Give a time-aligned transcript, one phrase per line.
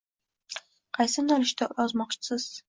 [0.99, 2.51] Qaysi yo’nalishda yozmoqchisiz